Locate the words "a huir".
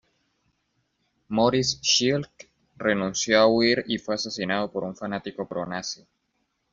3.39-3.85